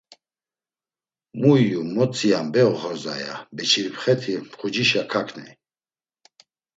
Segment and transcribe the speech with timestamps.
[1.39, 5.51] “Mu iyu mo tziyam be oxorza!” ya Beçiripxeti, mxucişa kaǩney.